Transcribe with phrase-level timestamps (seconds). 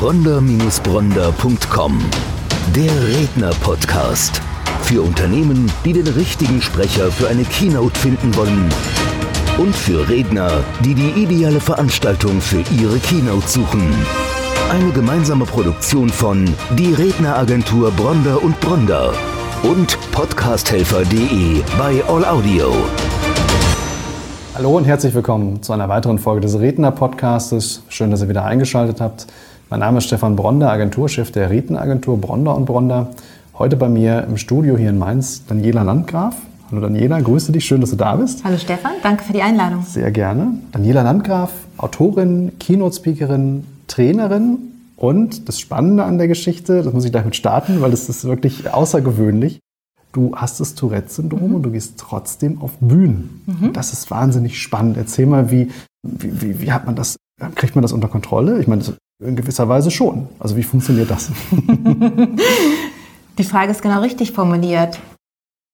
[0.00, 1.98] bronder-bronder.com.
[2.74, 4.40] Der Redner-Podcast.
[4.80, 8.66] Für Unternehmen, die den richtigen Sprecher für eine Keynote finden wollen.
[9.58, 13.92] Und für Redner, die die ideale Veranstaltung für ihre Keynote suchen.
[14.70, 16.46] Eine gemeinsame Produktion von
[16.78, 19.12] Die Redneragentur Bronder und Bronder
[19.62, 22.72] und podcasthelfer.de bei All Audio.
[24.54, 27.82] Hallo und herzlich willkommen zu einer weiteren Folge des Redner-Podcastes.
[27.88, 29.26] Schön, dass ihr wieder eingeschaltet habt.
[29.70, 33.10] Mein Name ist Stefan Bronder, Agenturchef der Redneragentur Bronder und Bronder.
[33.56, 36.34] Heute bei mir im Studio hier in Mainz Daniela Landgraf.
[36.68, 38.42] Hallo Daniela, grüße dich, schön, dass du da bist.
[38.42, 39.84] Hallo Stefan, danke für die Einladung.
[39.84, 40.58] Sehr gerne.
[40.72, 44.58] Daniela Landgraf, Autorin, Keynote-Speakerin, Trainerin
[44.96, 48.24] und das Spannende an der Geschichte, das muss ich gleich mit starten, weil es ist
[48.24, 49.60] wirklich außergewöhnlich.
[50.10, 51.54] Du hast das Tourette-Syndrom mhm.
[51.54, 53.44] und du gehst trotzdem auf Bühnen.
[53.46, 53.72] Mhm.
[53.72, 54.96] Das ist wahnsinnig spannend.
[54.96, 55.70] Erzähl mal, wie,
[56.02, 57.14] wie, wie, wie hat man das,
[57.54, 58.58] kriegt man das unter Kontrolle?
[58.58, 58.82] Ich meine,
[59.20, 60.28] in gewisser Weise schon.
[60.38, 61.30] Also wie funktioniert das?
[63.38, 64.98] Die Frage ist genau richtig formuliert.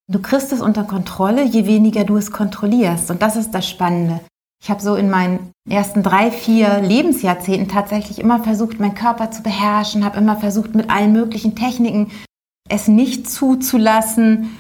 [0.08, 3.10] Du kriegst es unter Kontrolle, je weniger du es kontrollierst.
[3.10, 4.20] Und das ist das Spannende.
[4.62, 9.42] Ich habe so in meinen ersten drei, vier Lebensjahrzehnten tatsächlich immer versucht, meinen Körper zu
[9.42, 12.10] beherrschen, habe immer versucht, mit allen möglichen Techniken
[12.68, 14.58] es nicht zuzulassen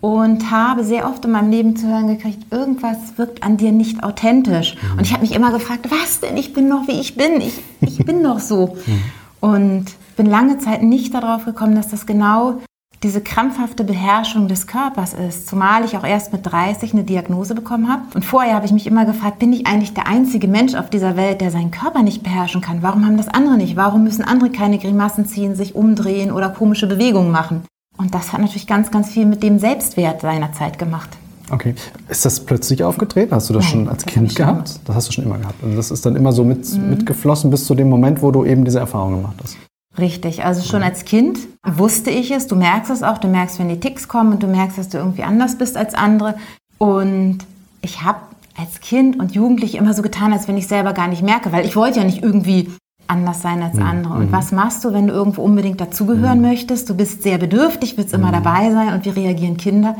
[0.00, 4.02] und habe sehr oft in meinem Leben zu hören gekriegt, irgendwas wirkt an dir nicht
[4.04, 4.76] authentisch.
[4.76, 4.98] Mhm.
[4.98, 6.36] Und ich habe mich immer gefragt, was denn?
[6.36, 7.40] Ich bin noch wie ich bin.
[7.40, 8.76] Ich, ich bin noch so.
[8.86, 9.02] Mhm.
[9.40, 12.60] Und bin lange Zeit nicht darauf gekommen, dass das genau
[13.04, 17.88] diese krampfhafte Beherrschung des Körpers ist, zumal ich auch erst mit 30 eine Diagnose bekommen
[17.88, 18.02] habe.
[18.14, 21.16] Und vorher habe ich mich immer gefragt, bin ich eigentlich der einzige Mensch auf dieser
[21.16, 22.82] Welt, der seinen Körper nicht beherrschen kann?
[22.82, 23.76] Warum haben das andere nicht?
[23.76, 27.62] Warum müssen andere keine Grimassen ziehen, sich umdrehen oder komische Bewegungen machen?
[27.98, 31.10] Und das hat natürlich ganz, ganz viel mit dem Selbstwert seiner Zeit gemacht.
[31.50, 31.74] Okay.
[32.08, 33.34] Ist das plötzlich aufgetreten?
[33.34, 34.66] Hast du das Nein, schon als das Kind gehabt?
[34.66, 34.80] Gemacht.
[34.84, 35.62] Das hast du schon immer gehabt.
[35.62, 36.90] Und das ist dann immer so mit, mhm.
[36.90, 39.56] mitgeflossen bis zu dem Moment, wo du eben diese Erfahrung gemacht hast.
[39.98, 43.68] Richtig, also schon als Kind wusste ich es, du merkst es auch, du merkst, wenn
[43.68, 46.36] die Ticks kommen und du merkst, dass du irgendwie anders bist als andere.
[46.78, 47.38] Und
[47.82, 48.20] ich habe
[48.56, 51.64] als Kind und Jugendliche immer so getan, als wenn ich selber gar nicht merke, weil
[51.64, 52.70] ich wollte ja nicht irgendwie
[53.08, 53.82] anders sein als mhm.
[53.82, 54.14] andere.
[54.14, 54.32] Und mhm.
[54.32, 56.48] was machst du, wenn du irgendwo unbedingt dazugehören mhm.
[56.48, 56.88] möchtest?
[56.88, 58.44] Du bist sehr bedürftig, willst immer mhm.
[58.44, 59.96] dabei sein und wie reagieren Kinder?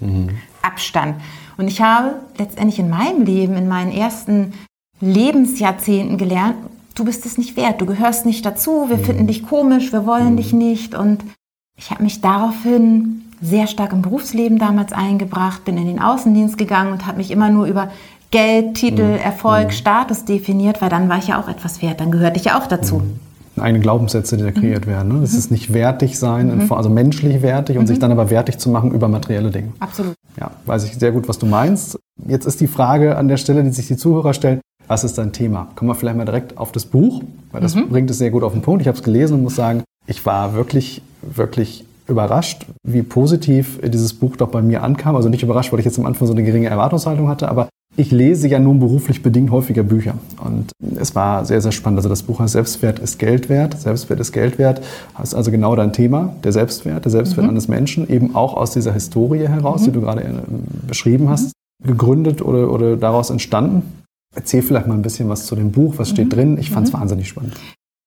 [0.00, 0.30] Mhm.
[0.62, 1.16] Abstand.
[1.56, 4.52] Und ich habe letztendlich in meinem Leben, in meinen ersten
[5.00, 6.56] Lebensjahrzehnten gelernt,
[6.94, 10.36] du bist es nicht wert, du gehörst nicht dazu, wir finden dich komisch, wir wollen
[10.36, 10.94] dich nicht.
[10.94, 11.22] Und
[11.76, 16.92] ich habe mich daraufhin sehr stark im Berufsleben damals eingebracht, bin in den Außendienst gegangen
[16.92, 17.90] und habe mich immer nur über
[18.30, 19.18] Geld, Titel, mhm.
[19.18, 19.72] Erfolg, mhm.
[19.72, 22.66] Status definiert, weil dann war ich ja auch etwas wert, dann gehörte ich ja auch
[22.66, 22.96] dazu.
[22.96, 23.62] Mhm.
[23.62, 24.90] Eigene Glaubenssätze, die da kreiert mhm.
[24.90, 25.18] werden.
[25.18, 25.24] Ne?
[25.24, 28.92] Es ist nicht wertig sein, also menschlich wertig und sich dann aber wertig zu machen
[28.92, 29.72] über materielle Dinge.
[29.80, 30.14] Absolut.
[30.38, 31.98] Ja, weiß ich sehr gut, was du meinst.
[32.26, 35.32] Jetzt ist die Frage an der Stelle, die sich die Zuhörer stellen, was ist dein
[35.32, 35.68] Thema?
[35.74, 37.88] Kommen wir vielleicht mal direkt auf das Buch, weil das mhm.
[37.88, 38.82] bringt es sehr gut auf den Punkt.
[38.82, 44.14] Ich habe es gelesen und muss sagen, ich war wirklich, wirklich überrascht, wie positiv dieses
[44.14, 45.16] Buch doch bei mir ankam.
[45.16, 48.10] Also nicht überrascht, weil ich jetzt am Anfang so eine geringe Erwartungshaltung hatte, aber ich
[48.10, 50.14] lese ja nun beruflich bedingt häufiger Bücher.
[50.42, 51.98] Und es war sehr, sehr spannend.
[51.98, 53.78] Also das Buch heißt Selbstwert ist Geld wert.
[53.80, 54.82] Selbstwert ist Geld wert.
[55.16, 57.50] Das ist also genau dein Thema, der Selbstwert, der Selbstwert mhm.
[57.50, 59.84] eines Menschen, eben auch aus dieser Historie heraus, mhm.
[59.84, 60.32] die du gerade äh,
[60.86, 61.52] beschrieben hast,
[61.82, 63.82] gegründet oder, oder daraus entstanden.
[64.34, 66.30] Erzähl vielleicht mal ein bisschen was zu dem Buch, was steht mhm.
[66.30, 66.58] drin.
[66.58, 66.98] Ich fand es mhm.
[66.98, 67.54] wahnsinnig spannend.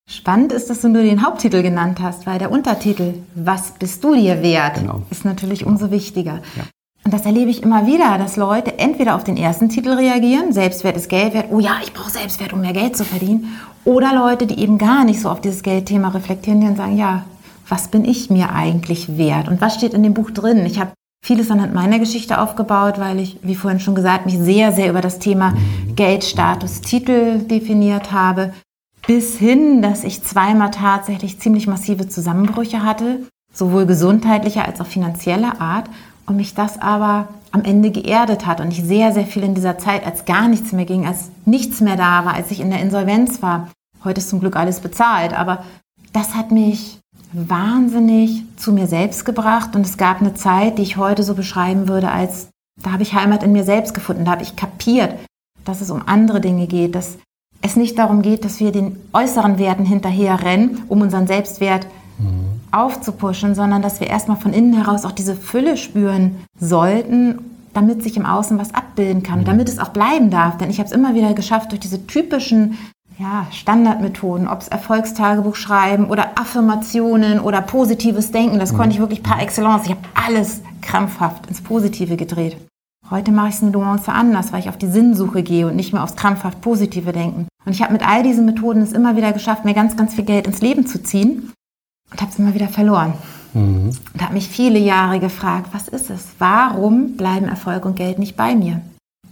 [0.09, 4.15] Spannend ist, dass du nur den Haupttitel genannt hast, weil der Untertitel Was bist du
[4.15, 5.03] dir wert genau.
[5.11, 5.71] ist natürlich genau.
[5.71, 6.41] umso wichtiger.
[6.57, 6.63] Ja.
[7.05, 10.97] Und das erlebe ich immer wieder, dass Leute entweder auf den ersten Titel reagieren, Selbstwert
[10.97, 13.57] ist Geld wert, oh ja, ich brauche Selbstwert, um mehr Geld zu verdienen.
[13.85, 17.25] Oder Leute, die eben gar nicht so auf dieses Geldthema reflektieren, die dann sagen, ja,
[17.67, 19.47] was bin ich mir eigentlich wert?
[19.47, 20.65] Und was steht in dem Buch drin?
[20.65, 20.91] Ich habe
[21.23, 25.01] vieles anhand meiner Geschichte aufgebaut, weil ich, wie vorhin schon gesagt, mich sehr, sehr über
[25.01, 25.53] das Thema.
[25.95, 28.53] Geld, Status, Titel definiert habe.
[29.07, 33.21] Bis hin, dass ich zweimal tatsächlich ziemlich massive Zusammenbrüche hatte,
[33.53, 35.89] sowohl gesundheitlicher als auch finanzieller Art.
[36.29, 39.79] Und mich das aber am Ende geerdet hat und ich sehr, sehr viel in dieser
[39.79, 42.81] Zeit, als gar nichts mehr ging, als nichts mehr da war, als ich in der
[42.81, 43.69] Insolvenz war.
[44.03, 45.63] Heute ist zum Glück alles bezahlt, aber
[46.13, 46.99] das hat mich
[47.33, 51.87] wahnsinnig zu mir selbst gebracht und es gab eine Zeit, die ich heute so beschreiben
[51.87, 52.49] würde, als
[52.81, 55.15] da habe ich Heimat in mir selbst gefunden, da habe ich kapiert,
[55.65, 57.17] dass es um andere Dinge geht, dass
[57.63, 61.87] es nicht darum geht, dass wir den äußeren Werten hinterher rennen, um unseren Selbstwert
[62.19, 62.48] mhm.
[62.71, 67.39] Aufzupuschen, sondern dass wir erstmal von innen heraus auch diese Fülle spüren sollten,
[67.73, 69.45] damit sich im Außen was abbilden kann, mhm.
[69.45, 70.57] damit es auch bleiben darf.
[70.57, 72.77] Denn ich habe es immer wieder geschafft, durch diese typischen
[73.17, 78.77] ja, Standardmethoden, ob es Erfolgstagebuch schreiben oder Affirmationen oder positives Denken, das mhm.
[78.77, 79.85] konnte ich wirklich par excellence.
[79.85, 82.57] Ich habe alles krampfhaft ins Positive gedreht.
[83.09, 85.93] Heute mache ich es eine Nuance anders, weil ich auf die Sinnsuche gehe und nicht
[85.93, 87.47] mehr aufs krampfhaft positive Denken.
[87.65, 90.25] Und ich habe mit all diesen Methoden es immer wieder geschafft, mir ganz, ganz viel
[90.25, 91.51] Geld ins Leben zu ziehen
[92.11, 93.13] und habe es immer wieder verloren.
[93.53, 93.91] Mhm.
[94.13, 96.27] Und habe mich viele Jahre gefragt, was ist es?
[96.37, 98.81] Warum bleiben Erfolg und Geld nicht bei mir?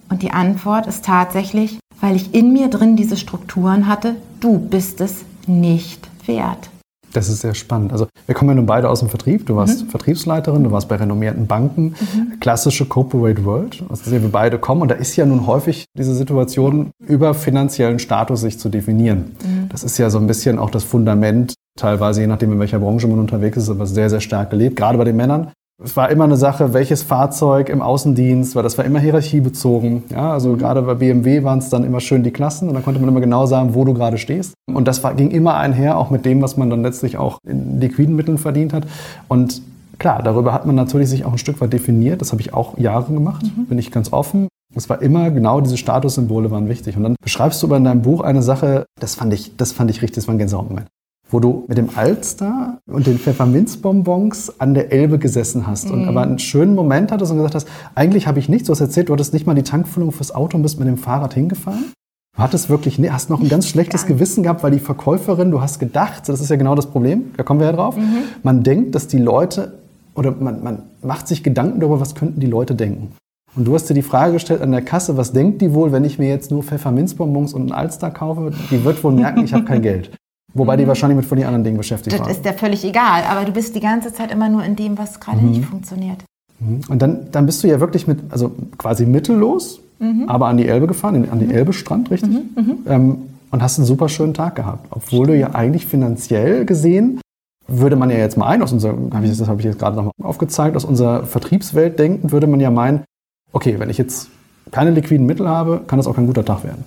[0.10, 5.02] Und die Antwort ist tatsächlich, weil ich in mir drin diese Strukturen hatte, du bist
[5.02, 6.70] es nicht wert.
[7.14, 7.94] Das ist sehr spannend.
[7.94, 9.46] Also wir kommen ja nun beide aus dem Vertrieb.
[9.46, 9.90] Du warst mhm.
[9.90, 12.40] Vertriebsleiterin, du warst bei renommierten Banken, mhm.
[12.40, 14.82] klassische Corporate World, aus der wir beide kommen.
[14.82, 19.36] Und da ist ja nun häufig diese Situation, über finanziellen Status sich zu definieren.
[19.44, 19.70] Mhm.
[19.70, 23.08] Das ist ja so ein bisschen auch das Fundament, teilweise je nachdem, in welcher Branche
[23.08, 25.52] man unterwegs ist, aber sehr, sehr stark gelebt, gerade bei den Männern.
[25.84, 30.06] Es war immer eine Sache, welches Fahrzeug im Außendienst, weil das war immer hierarchiebezogen.
[30.10, 30.58] Ja, also mhm.
[30.58, 33.22] gerade bei BMW waren es dann immer schön die Klassen und dann konnte man immer
[33.22, 34.56] genau sagen, wo du gerade stehst.
[34.74, 37.80] Und das war, ging immer einher, auch mit dem, was man dann letztlich auch in
[37.80, 38.88] liquiden Mitteln verdient hat.
[39.28, 39.62] Und
[40.00, 42.22] klar, darüber hat man natürlich sich auch ein Stück weit definiert.
[42.22, 43.68] Das habe ich auch Jahre gemacht, mhm.
[43.68, 44.48] bin ich ganz offen.
[44.74, 46.98] Es war immer genau diese Statussymbole waren wichtig.
[46.98, 49.92] Und dann beschreibst du aber in deinem Buch eine Sache, das fand ich, das fand
[49.92, 50.88] ich richtig, das war ein Gänsehautmoment
[51.30, 56.08] wo du mit dem Alster und den Pfefferminzbonbons an der Elbe gesessen hast und mhm.
[56.08, 59.10] aber einen schönen Moment hattest und gesagt hast, eigentlich habe ich nichts, du hast erzählt,
[59.10, 61.92] du hattest nicht mal die Tankfüllung fürs Auto und bist mit dem Fahrrad hingefahren.
[62.36, 65.60] Du hattest wirklich, nee, hast noch ein ganz schlechtes Gewissen gehabt, weil die Verkäuferin, du
[65.60, 68.20] hast gedacht, das ist ja genau das Problem, da kommen wir ja drauf, mhm.
[68.44, 69.74] man denkt, dass die Leute,
[70.16, 73.12] oder man, man macht sich Gedanken darüber, was könnten die Leute denken.
[73.56, 76.04] Und du hast dir die Frage gestellt an der Kasse, was denkt die wohl, wenn
[76.04, 78.52] ich mir jetzt nur Pfefferminzbonbons und einen Alster kaufe?
[78.70, 80.12] Die wird wohl merken, ich habe kein Geld.
[80.54, 80.88] Wobei die mhm.
[80.88, 82.28] wahrscheinlich mit völlig anderen Dingen beschäftigt das war.
[82.28, 84.98] Das ist ja völlig egal, aber du bist die ganze Zeit immer nur in dem,
[84.98, 85.52] was gerade mhm.
[85.52, 86.24] nicht funktioniert.
[86.60, 86.82] Mhm.
[86.90, 90.26] Und dann, dann bist du ja wirklich mit, also quasi mittellos, mhm.
[90.28, 91.52] aber an die Elbe gefahren, an die mhm.
[91.52, 92.32] Elbe-Strand, richtig?
[92.32, 92.78] Mhm.
[92.88, 93.18] Ähm,
[93.52, 94.88] und hast einen super schönen Tag gehabt.
[94.90, 97.22] Obwohl du ja eigentlich finanziell gesehen,
[97.68, 100.76] würde man ja jetzt mal ein, aus unserer, das habe ich jetzt gerade nochmal aufgezeigt,
[100.76, 103.04] aus unserer Vertriebswelt denken, würde man ja meinen,
[103.52, 104.30] okay, wenn ich jetzt
[104.72, 106.84] keine liquiden Mittel habe, kann das auch kein guter Tag werden.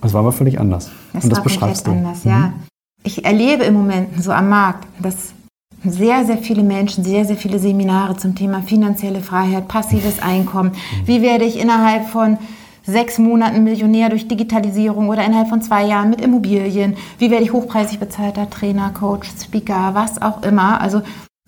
[0.00, 0.90] Das war aber völlig anders.
[1.12, 1.92] Das und das beschreibst du.
[1.92, 2.30] anders, mhm.
[2.30, 2.52] ja.
[3.02, 5.32] Ich erlebe im Moment so am Markt, dass
[5.84, 10.72] sehr, sehr viele Menschen, sehr, sehr viele Seminare zum Thema finanzielle Freiheit, passives Einkommen.
[10.72, 11.06] Mhm.
[11.06, 12.38] Wie werde ich innerhalb von
[12.84, 16.96] sechs Monaten Millionär durch Digitalisierung oder innerhalb von zwei Jahren mit Immobilien?
[17.18, 20.80] Wie werde ich hochpreisig bezahlter Trainer, Coach, Speaker, was auch immer?
[20.80, 21.00] Also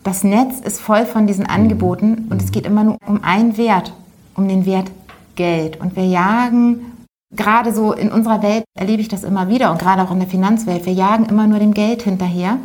[0.03, 2.53] das Netz ist voll von diesen Angeboten und es mhm.
[2.53, 3.93] geht immer nur um einen Wert,
[4.35, 4.91] um den Wert
[5.35, 5.81] Geld.
[5.81, 6.92] Und wir jagen
[7.35, 10.29] gerade so in unserer Welt erlebe ich das immer wieder und gerade auch in der
[10.29, 10.87] Finanzwelt.
[10.87, 12.59] Wir jagen immer nur dem Geld hinterher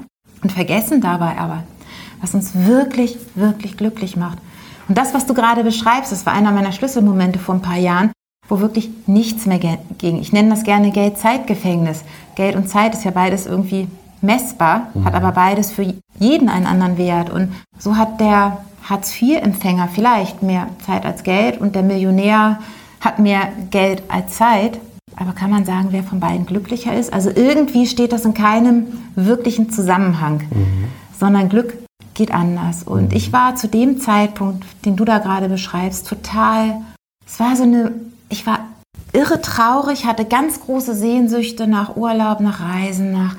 [0.43, 1.63] und vergessen dabei aber,
[2.21, 4.37] was uns wirklich, wirklich glücklich macht.
[4.87, 8.11] Und das, was du gerade beschreibst, das war einer meiner Schlüsselmomente vor ein paar Jahren,
[8.47, 9.59] wo wirklich nichts mehr
[9.97, 10.19] ging.
[10.19, 12.03] Ich nenne das gerne Geld-Zeit-Gefängnis.
[12.35, 13.87] Geld und Zeit ist ja beides irgendwie
[14.21, 15.05] messbar, mhm.
[15.05, 17.29] hat aber beides für jeden einen anderen Wert.
[17.29, 22.59] Und so hat der Hartz-IV-Empfänger vielleicht mehr Zeit als Geld und der Millionär
[23.01, 24.79] hat mehr Geld als Zeit.
[25.15, 27.11] Aber kann man sagen, wer von beiden glücklicher ist?
[27.11, 30.85] Also irgendwie steht das in keinem wirklichen Zusammenhang, mhm.
[31.17, 31.73] sondern Glück
[32.13, 32.83] geht anders.
[32.83, 33.15] Und mhm.
[33.15, 36.81] ich war zu dem Zeitpunkt, den du da gerade beschreibst, total,
[37.25, 37.93] es war so eine,
[38.29, 38.59] ich war
[39.13, 43.35] irre traurig, hatte ganz große Sehnsüchte nach Urlaub, nach Reisen, nach,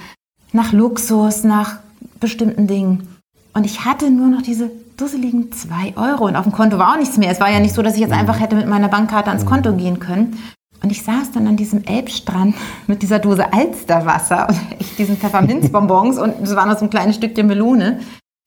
[0.53, 1.79] nach Luxus, nach
[2.19, 3.17] bestimmten Dingen.
[3.53, 6.27] Und ich hatte nur noch diese dusseligen 2 Euro.
[6.27, 7.31] Und auf dem Konto war auch nichts mehr.
[7.31, 9.73] Es war ja nicht so, dass ich jetzt einfach hätte mit meiner Bankkarte ans Konto
[9.73, 10.39] gehen können.
[10.83, 12.55] Und ich saß dann an diesem Elbstrand
[12.87, 17.17] mit dieser Dose Alsterwasser und ich diesen Pfefferminzbonbons und es war noch so ein kleines
[17.17, 18.01] Stückchen Melone.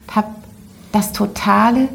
[0.07, 0.27] Und habe
[0.91, 1.87] das totale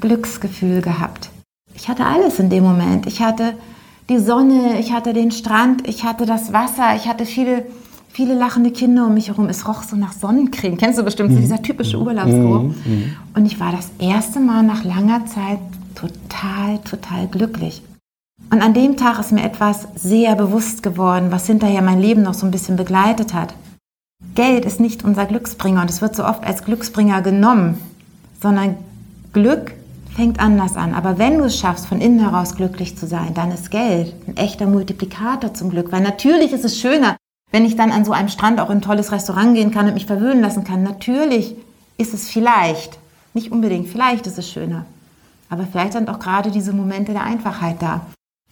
[0.00, 1.30] Glücksgefühl gehabt.
[1.74, 3.06] Ich hatte alles in dem Moment.
[3.06, 3.54] Ich hatte
[4.08, 7.66] die Sonne, ich hatte den Strand, ich hatte das Wasser, ich hatte viele
[8.14, 9.48] viele lachende Kinder um mich herum.
[9.48, 10.76] Es roch so nach Sonnencreme.
[10.76, 11.42] Kennst du bestimmt, so mhm.
[11.42, 12.62] dieser typische Urlaubsgeruch.
[12.62, 12.74] Mhm.
[12.84, 13.16] mhm.
[13.34, 15.58] Und ich war das erste Mal nach langer Zeit
[15.94, 17.82] total, total glücklich.
[18.50, 22.34] Und an dem Tag ist mir etwas sehr bewusst geworden, was hinterher mein Leben noch
[22.34, 23.54] so ein bisschen begleitet hat.
[24.34, 27.78] Geld ist nicht unser Glücksbringer und es wird so oft als Glücksbringer genommen,
[28.40, 28.76] sondern
[29.32, 29.72] Glück
[30.14, 30.94] fängt anders an.
[30.94, 34.36] Aber wenn du es schaffst, von innen heraus glücklich zu sein, dann ist Geld ein
[34.36, 35.90] echter Multiplikator zum Glück.
[35.90, 37.16] Weil natürlich ist es schöner,
[37.54, 39.94] wenn ich dann an so einem Strand auch in ein tolles Restaurant gehen kann und
[39.94, 41.54] mich verwöhnen lassen kann, natürlich
[41.96, 42.98] ist es vielleicht,
[43.32, 44.86] nicht unbedingt, vielleicht ist es schöner.
[45.48, 48.06] Aber vielleicht sind auch gerade diese Momente der Einfachheit da.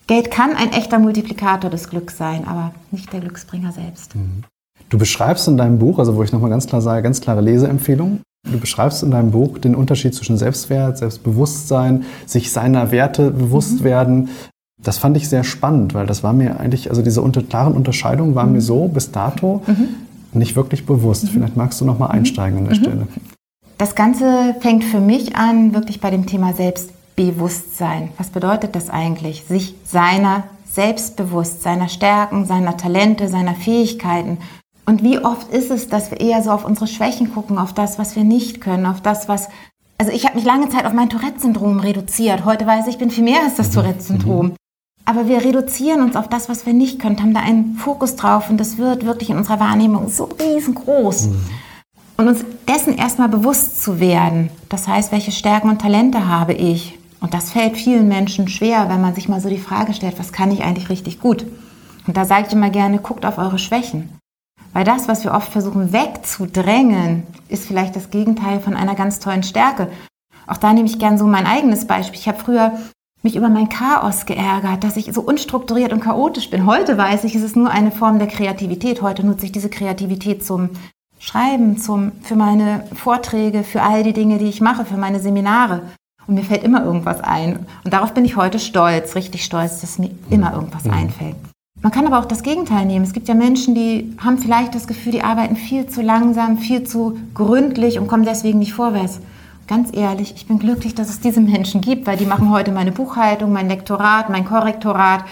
[0.07, 4.15] Geld kann ein echter Multiplikator des Glücks sein, aber nicht der Glücksbringer selbst.
[4.15, 4.45] Mhm.
[4.89, 8.21] Du beschreibst in deinem Buch, also wo ich nochmal ganz klar sage, ganz klare Leseempfehlung,
[8.49, 13.85] du beschreibst in deinem Buch den Unterschied zwischen Selbstwert, Selbstbewusstsein, sich seiner Werte bewusst mhm.
[13.85, 14.29] werden,
[14.83, 18.35] das fand ich sehr spannend, weil das war mir eigentlich, also diese unter, klaren Unterscheidungen
[18.35, 18.55] waren mhm.
[18.55, 19.89] mir so bis dato mhm.
[20.33, 21.25] nicht wirklich bewusst.
[21.25, 21.29] Mhm.
[21.29, 22.15] Vielleicht magst du noch mal mhm.
[22.15, 22.83] einsteigen an der mhm.
[22.83, 23.07] Stelle.
[23.79, 28.11] Das Ganze fängt für mich an, wirklich bei dem Thema Selbstbewusstsein.
[28.19, 29.45] Was bedeutet das eigentlich?
[29.49, 34.39] Sich seiner selbstbewusst seiner Stärken, seiner Talente, seiner Fähigkeiten.
[34.87, 37.99] Und wie oft ist es, dass wir eher so auf unsere Schwächen gucken, auf das,
[37.99, 39.49] was wir nicht können, auf das, was...
[39.99, 42.45] Also ich habe mich lange Zeit auf mein Tourette-Syndrom reduziert.
[42.45, 43.75] Heute weiß ich, ich bin viel mehr als das mhm.
[43.75, 44.53] Tourette-Syndrom.
[45.05, 48.51] Aber wir reduzieren uns auf das, was wir nicht können, haben da einen Fokus drauf
[48.51, 51.27] und das wird wirklich in unserer Wahrnehmung so riesengroß.
[51.27, 51.41] Mhm.
[52.17, 56.99] Und uns dessen erstmal bewusst zu werden, das heißt, welche Stärken und Talente habe ich?
[57.21, 60.33] Und das fällt vielen Menschen schwer, wenn man sich mal so die Frage stellt, was
[60.33, 61.47] kann ich eigentlich richtig gut?
[62.07, 64.09] Und da sage ich immer gerne, guckt auf eure Schwächen.
[64.73, 69.43] Weil das, was wir oft versuchen wegzudrängen, ist vielleicht das Gegenteil von einer ganz tollen
[69.43, 69.89] Stärke.
[70.47, 72.19] Auch da nehme ich gerne so mein eigenes Beispiel.
[72.19, 72.73] Ich habe früher
[73.23, 76.67] mich über mein Chaos geärgert, dass ich so unstrukturiert und chaotisch bin.
[76.67, 79.01] Heute weiß ich, es ist nur eine Form der Kreativität.
[79.01, 80.71] Heute nutze ich diese Kreativität zum
[81.19, 85.83] Schreiben, zum, für meine Vorträge, für all die Dinge, die ich mache, für meine Seminare.
[86.27, 87.67] Und mir fällt immer irgendwas ein.
[87.85, 90.93] Und darauf bin ich heute stolz, richtig stolz, dass mir immer irgendwas mhm.
[90.93, 91.37] einfällt.
[91.81, 93.05] Man kann aber auch das Gegenteil nehmen.
[93.05, 96.85] Es gibt ja Menschen, die haben vielleicht das Gefühl, die arbeiten viel zu langsam, viel
[96.85, 99.21] zu gründlich und kommen deswegen nicht vorwärts.
[99.73, 102.93] Ganz ehrlich, ich bin glücklich, dass es diese Menschen gibt, weil die machen heute meine
[102.93, 105.25] Buchhaltung, mein Lektorat, mein Korrektorat.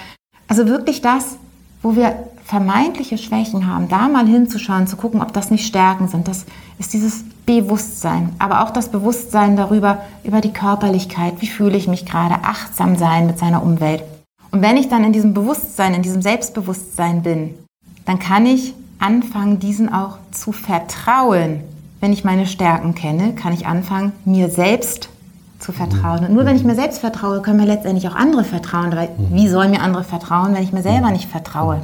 [0.49, 1.37] Also wirklich das,
[1.82, 2.14] wo wir
[2.47, 6.26] vermeintliche Schwächen haben, da mal hinzuschauen, zu gucken, ob das nicht Stärken sind.
[6.26, 6.47] Das
[6.78, 12.06] ist dieses Bewusstsein, aber auch das Bewusstsein darüber, über die Körperlichkeit, wie fühle ich mich
[12.06, 14.04] gerade, achtsam sein mit seiner Umwelt.
[14.52, 17.59] Und wenn ich dann in diesem Bewusstsein, in diesem Selbstbewusstsein bin,
[18.06, 21.61] dann kann ich anfangen, diesen auch zu vertrauen.
[22.00, 25.11] Wenn ich meine Stärken kenne, kann ich anfangen, mir selbst
[25.59, 26.25] zu vertrauen.
[26.25, 28.97] Und nur wenn ich mir selbst vertraue, können mir letztendlich auch andere vertrauen.
[28.97, 31.83] Weil wie sollen mir andere vertrauen, wenn ich mir selber nicht vertraue?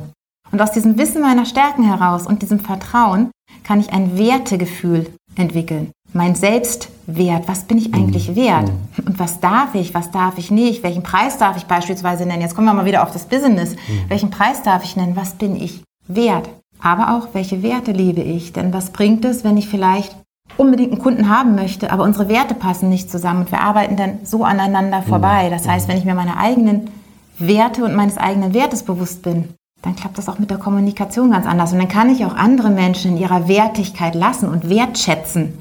[0.50, 3.30] Und aus diesem Wissen meiner Stärken heraus und diesem Vertrauen
[3.62, 5.90] kann ich ein Wertegefühl entwickeln.
[6.14, 8.37] Mein Selbstwert, was bin ich eigentlich mhm.
[8.37, 8.73] wert?
[9.04, 10.82] Und was darf ich, was darf ich nicht?
[10.82, 12.40] Welchen Preis darf ich beispielsweise nennen?
[12.40, 13.73] Jetzt kommen wir mal wieder auf das Business.
[13.73, 14.08] Mhm.
[14.08, 15.14] Welchen Preis darf ich nennen?
[15.14, 16.49] Was bin ich wert?
[16.80, 18.52] Aber auch, welche Werte lebe ich?
[18.52, 20.16] Denn was bringt es, wenn ich vielleicht
[20.56, 24.21] unbedingt einen Kunden haben möchte, aber unsere Werte passen nicht zusammen und wir arbeiten dann
[24.25, 25.47] so aneinander vorbei.
[25.47, 25.50] Mhm.
[25.50, 26.90] Das heißt, wenn ich mir meine eigenen
[27.38, 29.49] Werte und meines eigenen Wertes bewusst bin,
[29.83, 31.73] dann klappt das auch mit der Kommunikation ganz anders.
[31.73, 35.52] Und dann kann ich auch andere Menschen in ihrer Wertigkeit lassen und wertschätzen.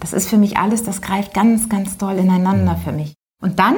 [0.00, 3.14] Das ist für mich alles, das greift ganz, ganz toll ineinander für mich.
[3.42, 3.76] Und dann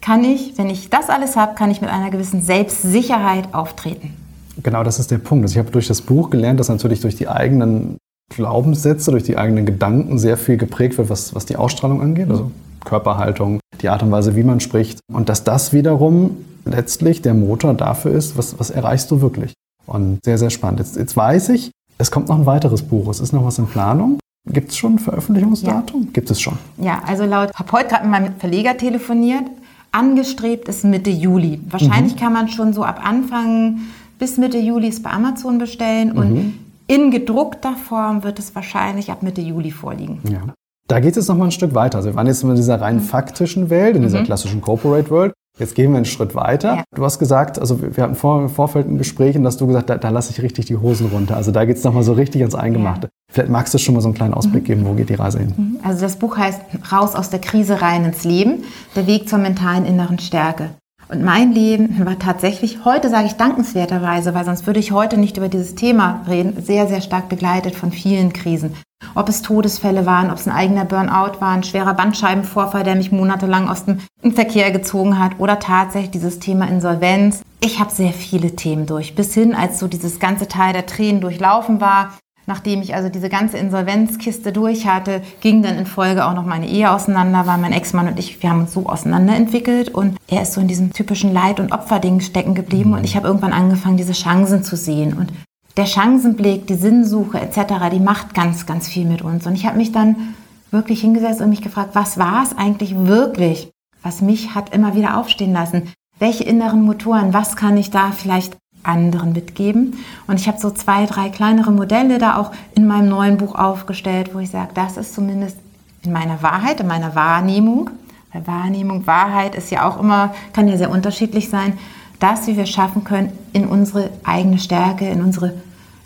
[0.00, 4.14] kann ich, wenn ich das alles habe, kann ich mit einer gewissen Selbstsicherheit auftreten.
[4.62, 5.44] Genau, das ist der Punkt.
[5.44, 7.96] Also ich habe durch das Buch gelernt, dass natürlich durch die eigenen
[8.30, 12.50] Glaubenssätze, durch die eigenen Gedanken sehr viel geprägt wird, was, was die Ausstrahlung angeht, also
[12.84, 15.00] Körperhaltung, die Art und Weise, wie man spricht.
[15.12, 19.54] Und dass das wiederum letztlich der Motor dafür ist, was, was erreichst du wirklich.
[19.86, 20.80] Und sehr, sehr spannend.
[20.80, 23.08] Jetzt, jetzt weiß ich, es kommt noch ein weiteres Buch.
[23.08, 24.18] Es ist noch was in Planung.
[24.46, 26.02] Gibt es schon ein Veröffentlichungsdatum?
[26.04, 26.08] Ja.
[26.12, 26.58] Gibt es schon?
[26.78, 29.44] Ja, also laut, ich habe heute gerade mit meinem Verleger telefoniert.
[29.90, 31.60] Angestrebt ist Mitte Juli.
[31.68, 32.18] Wahrscheinlich mhm.
[32.18, 33.80] kann man schon so ab Anfang
[34.18, 36.54] bis Mitte Juli es bei Amazon bestellen und mhm.
[36.86, 40.20] in gedruckter Form wird es wahrscheinlich ab Mitte Juli vorliegen.
[40.24, 40.54] Ja.
[40.88, 41.98] Da geht es noch mal ein Stück weiter.
[41.98, 43.00] Also wir waren jetzt in dieser rein mhm.
[43.00, 44.24] faktischen Welt, in dieser mhm.
[44.24, 45.32] klassischen Corporate World.
[45.58, 46.76] Jetzt gehen wir einen Schritt weiter.
[46.76, 46.84] Ja.
[46.94, 49.90] Du hast gesagt, also wir hatten vor, im Vorfeld ein Gespräch, und hast du gesagt,
[49.90, 51.36] da, da lasse ich richtig die Hosen runter.
[51.36, 53.08] Also da geht es nochmal so richtig ans Eingemachte.
[53.08, 53.10] Ja.
[53.30, 54.66] Vielleicht magst du schon mal so einen kleinen Ausblick mhm.
[54.66, 55.52] geben, wo geht die Reise hin?
[55.56, 55.80] Mhm.
[55.82, 56.60] Also das Buch heißt
[56.92, 60.70] Raus aus der Krise rein ins Leben, der Weg zur mentalen inneren Stärke.
[61.08, 65.38] Und mein Leben war tatsächlich, heute sage ich dankenswerterweise, weil sonst würde ich heute nicht
[65.38, 68.74] über dieses Thema reden, sehr, sehr stark begleitet von vielen Krisen.
[69.14, 73.10] Ob es Todesfälle waren, ob es ein eigener Burnout war, ein schwerer Bandscheibenvorfall, der mich
[73.10, 74.00] monatelang aus dem
[74.34, 77.42] Verkehr gezogen hat oder tatsächlich dieses Thema Insolvenz.
[77.60, 81.20] Ich habe sehr viele Themen durch, bis hin, als so dieses ganze Teil der Tränen
[81.20, 86.32] durchlaufen war, Nachdem ich also diese ganze Insolvenzkiste durch hatte, ging dann in Folge auch
[86.32, 90.16] noch meine Ehe auseinander, weil mein Ex-Mann und ich, wir haben uns so auseinanderentwickelt und
[90.28, 93.52] er ist so in diesem typischen Leid- und Opferding stecken geblieben und ich habe irgendwann
[93.52, 95.30] angefangen, diese Chancen zu sehen und
[95.76, 99.46] der Chancenblick, die Sinnsuche etc., die macht ganz, ganz viel mit uns.
[99.46, 100.34] Und ich habe mich dann
[100.70, 103.70] wirklich hingesetzt und mich gefragt, was war es eigentlich wirklich,
[104.02, 105.92] was mich hat immer wieder aufstehen lassen?
[106.18, 108.56] Welche inneren Motoren, was kann ich da vielleicht
[108.88, 109.98] anderen mitgeben.
[110.26, 114.30] Und ich habe so zwei, drei kleinere Modelle da auch in meinem neuen Buch aufgestellt,
[114.32, 115.58] wo ich sage, das ist zumindest
[116.02, 117.90] in meiner Wahrheit, in meiner Wahrnehmung,
[118.32, 121.74] weil Wahrnehmung, Wahrheit ist ja auch immer, kann ja sehr unterschiedlich sein,
[122.18, 125.54] das, wie wir schaffen können, in unsere eigene Stärke, in unsere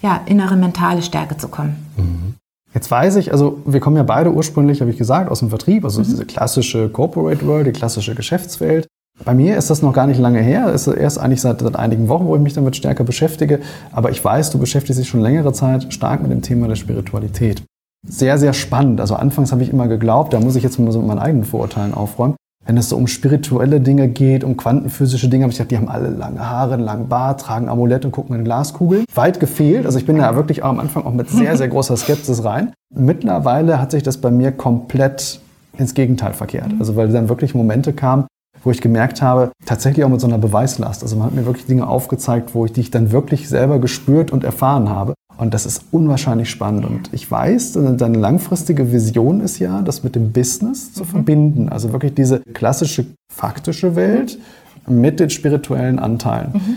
[0.03, 1.87] ja, innere mentale Stärke zu kommen.
[1.97, 2.35] Mhm.
[2.75, 5.85] Jetzt weiß ich, also wir kommen ja beide ursprünglich, habe ich gesagt, aus dem Vertrieb,
[5.85, 6.05] also mhm.
[6.05, 8.89] diese klassische Corporate World, die klassische Geschäftswelt.
[9.25, 10.67] Bei mir ist das noch gar nicht lange her.
[10.75, 13.61] Es ist erst eigentlich seit, seit, einigen Wochen, wo ich mich damit stärker beschäftige.
[13.93, 17.63] Aber ich weiß, du beschäftigst dich schon längere Zeit stark mit dem Thema der Spiritualität.
[18.07, 19.01] Sehr, sehr spannend.
[19.01, 21.45] Also anfangs habe ich immer geglaubt, da muss ich jetzt mal so mit meinen eigenen
[21.45, 22.35] Vorurteilen aufräumen.
[22.65, 25.89] Wenn es so um spirituelle Dinge geht, um quantenphysische Dinge, habe ich gedacht, die haben
[25.89, 29.05] alle lange Haare, einen langen Bart, tragen Amulett und gucken in Glaskugel.
[29.15, 29.85] Weit gefehlt.
[29.85, 32.73] Also ich bin da wirklich am Anfang auch mit sehr, sehr großer Skepsis rein.
[32.95, 35.41] Mittlerweile hat sich das bei mir komplett
[35.77, 36.73] ins Gegenteil verkehrt.
[36.79, 38.27] Also weil dann wirklich Momente kamen,
[38.65, 41.03] wo ich gemerkt habe, tatsächlich auch mit so einer Beweislast.
[41.03, 44.31] Also man hat mir wirklich Dinge aufgezeigt, wo ich die ich dann wirklich selber gespürt
[44.31, 45.15] und erfahren habe.
[45.39, 46.85] Und das ist unwahrscheinlich spannend.
[46.85, 51.09] Und ich weiß, deine langfristige Vision ist ja, das mit dem Business zu mhm.
[51.09, 51.69] verbinden.
[51.69, 54.39] Also wirklich diese klassische faktische Welt
[54.87, 56.53] mit den spirituellen Anteilen.
[56.55, 56.77] Mhm.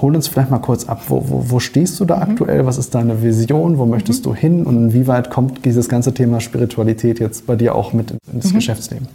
[0.00, 2.22] Hol uns vielleicht mal kurz ab, wo, wo, wo stehst du da mhm.
[2.22, 2.66] aktuell?
[2.66, 3.78] Was ist deine Vision?
[3.78, 4.30] Wo möchtest mhm.
[4.30, 4.66] du hin?
[4.66, 8.56] Und inwieweit kommt dieses ganze Thema Spiritualität jetzt bei dir auch mit ins mhm.
[8.56, 9.08] Geschäftsleben?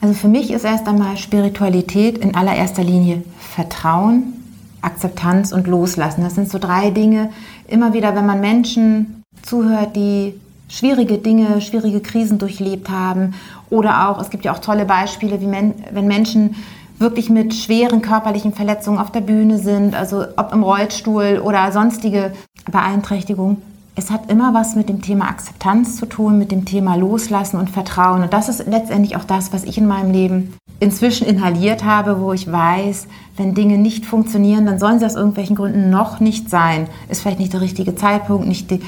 [0.00, 4.32] Also für mich ist erst einmal Spiritualität in allererster Linie Vertrauen,
[4.80, 6.22] Akzeptanz und Loslassen.
[6.22, 7.30] Das sind so drei Dinge.
[7.68, 10.34] Immer wieder, wenn man Menschen zuhört, die
[10.68, 13.34] schwierige Dinge, schwierige Krisen durchlebt haben
[13.68, 16.54] oder auch, es gibt ja auch tolle Beispiele, wie men wenn Menschen
[16.98, 22.32] wirklich mit schweren körperlichen Verletzungen auf der Bühne sind, also ob im Rollstuhl oder sonstige
[22.70, 23.56] Beeinträchtigungen.
[23.96, 27.70] Es hat immer was mit dem Thema Akzeptanz zu tun, mit dem Thema Loslassen und
[27.70, 28.22] Vertrauen.
[28.22, 32.32] Und das ist letztendlich auch das, was ich in meinem Leben inzwischen inhaliert habe, wo
[32.32, 33.06] ich weiß,
[33.36, 36.88] wenn Dinge nicht funktionieren, dann sollen sie aus irgendwelchen Gründen noch nicht sein.
[37.08, 38.80] Ist vielleicht nicht der richtige Zeitpunkt, nicht die,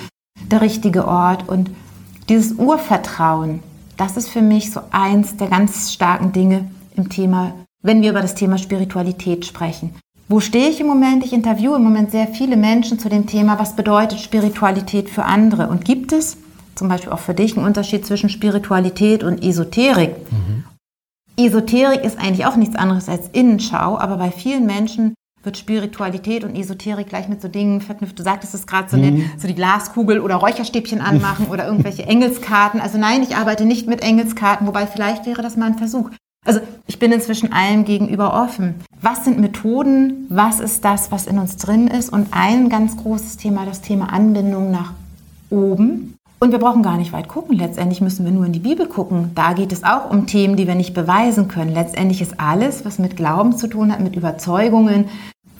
[0.51, 1.49] der richtige Ort.
[1.49, 1.71] Und
[2.29, 3.61] dieses Urvertrauen,
[3.97, 8.23] das ist für mich so eins der ganz starken Dinge im Thema, wenn wir über
[8.23, 9.95] das Thema Spiritualität sprechen.
[10.29, 11.25] Wo stehe ich im Moment?
[11.25, 15.69] Ich interviewe im Moment sehr viele Menschen zu dem Thema, was bedeutet Spiritualität für andere?
[15.69, 16.39] Und gibt es
[16.75, 20.15] zum Beispiel auch für dich einen Unterschied zwischen Spiritualität und Esoterik?
[20.31, 20.65] Mhm.
[21.37, 26.57] Esoterik ist eigentlich auch nichts anderes als Innenschau, aber bei vielen Menschen wird Spiritualität und
[26.57, 28.19] Esoterik gleich mit so Dingen verknüpft.
[28.19, 29.31] Du sagtest es gerade so, mhm.
[29.37, 32.81] so die Glaskugel oder Räucherstäbchen anmachen oder irgendwelche Engelskarten.
[32.81, 36.11] Also nein, ich arbeite nicht mit Engelskarten, wobei vielleicht wäre das mal ein Versuch.
[36.45, 38.75] Also ich bin inzwischen allem gegenüber offen.
[39.01, 40.27] Was sind Methoden?
[40.29, 42.13] Was ist das, was in uns drin ist?
[42.13, 44.93] Und ein ganz großes Thema, das Thema Anbindung nach
[45.51, 46.17] oben.
[46.41, 47.57] Und wir brauchen gar nicht weit gucken.
[47.57, 49.31] Letztendlich müssen wir nur in die Bibel gucken.
[49.37, 51.73] Da geht es auch um Themen, die wir nicht beweisen können.
[51.73, 55.05] Letztendlich ist alles, was mit Glauben zu tun hat, mit Überzeugungen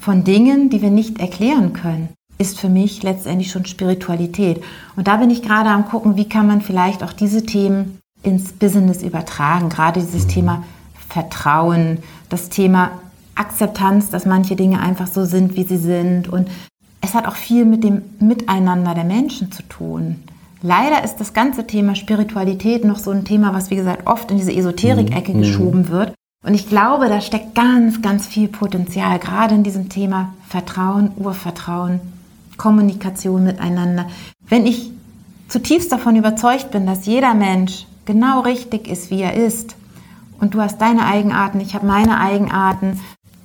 [0.01, 4.61] von Dingen, die wir nicht erklären können, ist für mich letztendlich schon Spiritualität.
[4.97, 8.53] Und da bin ich gerade am gucken, wie kann man vielleicht auch diese Themen ins
[8.53, 9.69] Business übertragen.
[9.69, 10.65] Gerade dieses Thema
[11.09, 12.93] Vertrauen, das Thema
[13.35, 16.29] Akzeptanz, dass manche Dinge einfach so sind, wie sie sind.
[16.29, 16.49] Und
[17.01, 20.23] es hat auch viel mit dem Miteinander der Menschen zu tun.
[20.63, 24.37] Leider ist das ganze Thema Spiritualität noch so ein Thema, was wie gesagt oft in
[24.37, 25.39] diese Esoterik-Ecke mhm.
[25.39, 26.15] geschoben wird.
[26.45, 32.01] Und ich glaube, da steckt ganz, ganz viel Potenzial, gerade in diesem Thema Vertrauen, Urvertrauen,
[32.57, 34.07] Kommunikation miteinander.
[34.49, 34.91] Wenn ich
[35.49, 39.77] zutiefst davon überzeugt bin, dass jeder Mensch genau richtig ist, wie er ist,
[40.41, 43.01] und du hast deine Eigenarten, ich habe meine Eigenarten,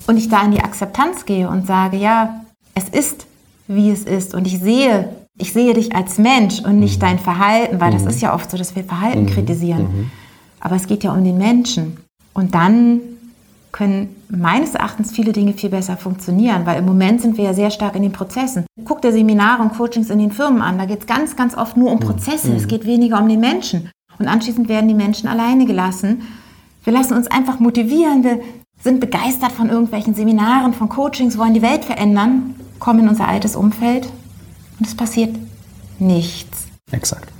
[0.08, 2.41] und ich da in die Akzeptanz gehe und sage, ja,
[2.74, 3.28] es ist,
[3.67, 7.06] wie es ist, und ich sehe ich sehe dich als Mensch und nicht mhm.
[7.06, 8.04] dein Verhalten, weil mhm.
[8.04, 9.28] das ist ja oft so, dass wir Verhalten mhm.
[9.28, 9.84] kritisieren.
[9.84, 10.12] Mhm.
[10.60, 11.98] Aber es geht ja um den Menschen.
[12.34, 13.00] Und dann
[13.72, 17.70] können meines Erachtens viele Dinge viel besser funktionieren, weil im Moment sind wir ja sehr
[17.70, 18.65] stark in den Prozessen.
[18.86, 21.78] Guck dir Seminare und Coachings in den Firmen an, da geht es ganz, ganz oft
[21.78, 22.04] nur um mhm.
[22.04, 22.67] Prozesse, es mhm.
[22.67, 23.91] geht weniger um den Menschen.
[24.19, 26.23] Und anschließend werden die Menschen alleine gelassen.
[26.84, 28.39] Wir lassen uns einfach motivieren, wir
[28.82, 33.56] sind begeistert von irgendwelchen Seminaren, von Coachings, wollen die Welt verändern, kommen in unser altes
[33.56, 34.08] Umfeld
[34.80, 35.36] und es passiert
[35.99, 36.67] nichts.
[36.91, 37.32] Exakt.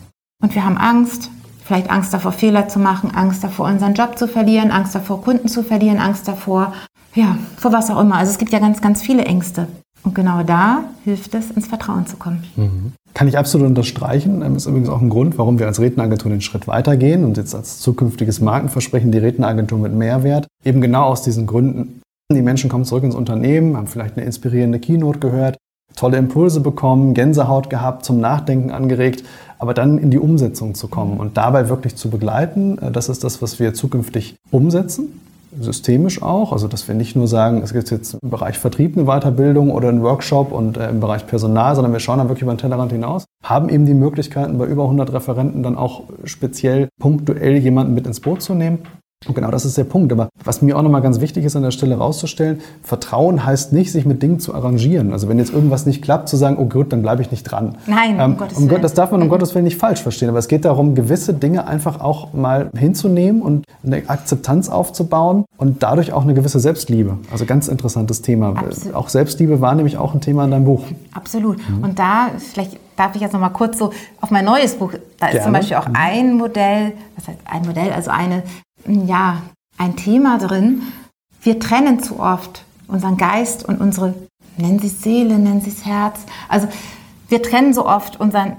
[0.42, 1.30] Und wir haben Angst,
[1.64, 5.48] vielleicht Angst davor, Fehler zu machen, Angst davor, unseren Job zu verlieren, Angst davor, Kunden
[5.48, 6.74] zu verlieren, Angst davor,
[7.14, 8.16] ja, vor was auch immer.
[8.16, 9.68] Also es gibt ja ganz, ganz viele Ängste.
[10.04, 12.44] Und genau da hilft es, ins Vertrauen zu kommen.
[12.56, 12.94] Mhm.
[13.14, 14.42] Kann ich absolut unterstreichen.
[14.42, 17.56] Das ist übrigens auch ein Grund, warum wir als Redneragentur den Schritt weitergehen und jetzt
[17.56, 20.48] als zukünftiges Markenversprechen die Redneragentur mit Mehrwert.
[20.64, 22.02] Eben genau aus diesen Gründen.
[22.32, 25.58] Die Menschen kommen zurück ins Unternehmen, haben vielleicht eine inspirierende Keynote gehört,
[25.96, 29.24] tolle Impulse bekommen, Gänsehaut gehabt, zum Nachdenken angeregt,
[29.60, 33.24] aber dann in die Umsetzung zu kommen und dabei wirklich zu begleiten, äh, das ist
[33.24, 35.20] das, was wir zukünftig umsetzen,
[35.60, 39.06] systemisch auch, also dass wir nicht nur sagen, es gibt jetzt im Bereich Vertrieb eine
[39.06, 42.54] Weiterbildung oder einen Workshop und äh, im Bereich Personal, sondern wir schauen dann wirklich über
[42.54, 47.58] den Tellerrand hinaus, haben eben die Möglichkeiten, bei über 100 Referenten dann auch speziell punktuell
[47.58, 48.80] jemanden mit ins Boot zu nehmen
[49.26, 50.12] und genau das ist der Punkt.
[50.12, 53.92] Aber was mir auch nochmal ganz wichtig ist, an der Stelle rauszustellen, Vertrauen heißt nicht,
[53.92, 55.12] sich mit Dingen zu arrangieren.
[55.12, 57.78] Also wenn jetzt irgendwas nicht klappt, zu sagen, oh Gott, dann bleibe ich nicht dran.
[57.88, 58.82] Nein, ähm, um Gottes um Willen.
[58.82, 59.32] Das darf man um mhm.
[59.32, 60.30] Gottes Willen nicht falsch verstehen.
[60.30, 65.82] Aber es geht darum, gewisse Dinge einfach auch mal hinzunehmen und eine Akzeptanz aufzubauen und
[65.82, 67.18] dadurch auch eine gewisse Selbstliebe.
[67.32, 68.56] Also ganz interessantes Thema.
[68.56, 68.96] Absolut.
[68.96, 70.84] Auch Selbstliebe war nämlich auch ein Thema in deinem Buch.
[71.14, 71.58] Absolut.
[71.70, 71.84] Mhm.
[71.84, 74.94] Und da vielleicht darf ich jetzt noch mal kurz so auf mein neues Buch.
[75.20, 75.44] Da ist Gerne.
[75.44, 75.96] zum Beispiel auch mhm.
[75.96, 78.44] ein Modell, was heißt ein Modell, also eine
[78.88, 79.42] ja,
[79.78, 80.82] ein Thema drin.
[81.42, 84.14] Wir trennen zu oft unseren Geist und unsere,
[84.58, 86.20] nennen Sie es Seele, nennen Sie es Herz.
[86.50, 86.68] Also
[87.30, 88.54] wir trennen so oft unseren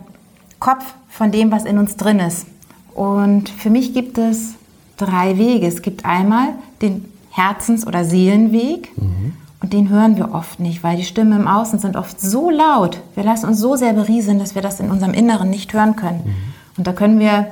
[0.59, 2.47] Kopf von dem, was in uns drin ist.
[2.95, 4.55] Und für mich gibt es
[4.97, 5.67] drei Wege.
[5.67, 8.97] Es gibt einmal den Herzens- oder Seelenweg.
[8.97, 9.35] Mhm.
[9.61, 13.01] Und den hören wir oft nicht, weil die Stimmen im Außen sind oft so laut.
[13.15, 16.23] Wir lassen uns so sehr berieseln, dass wir das in unserem Inneren nicht hören können.
[16.25, 16.35] Mhm.
[16.77, 17.49] Und da können wir